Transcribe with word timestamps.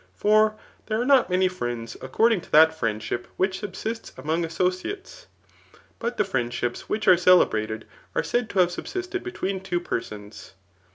For 0.15 0.55
there 0.87 0.99
are 0.99 1.05
not 1.05 1.29
many 1.29 1.47
friends 1.47 1.95
tecording 1.95 2.41
to 2.41 2.51
that 2.53 2.73
friendship 2.75 3.27
which 3.37 3.59
subsists 3.59 4.11
among 4.17 4.43
asso« 4.43 4.71
dates; 4.71 5.27
hvtt 5.99 6.17
the 6.17 6.23
friendships 6.25 6.89
which 6.89 7.07
are 7.07 7.17
celebrated, 7.17 7.85
are 8.15 8.23
said 8.23 8.49
to 8.49 8.59
have 8.61 8.71
subsisted 8.71 9.23
between 9.23 9.61
two 9.61 9.79
persons. 9.79 10.53